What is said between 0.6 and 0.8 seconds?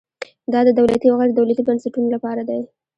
د